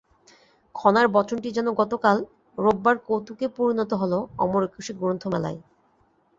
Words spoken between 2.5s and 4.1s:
রোববার কৌতুকে পরিণত